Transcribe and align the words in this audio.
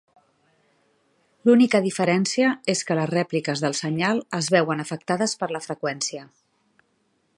L’única 1.49 1.81
diferència 1.87 2.49
és 2.75 2.81
que 2.87 2.97
les 3.01 3.11
rèpliques 3.11 3.63
del 3.67 3.77
senyal 3.83 4.23
es 4.39 4.51
veuen 4.57 4.85
afectades 4.87 5.37
per 5.43 5.51
la 5.57 5.63
freqüència. 5.71 6.25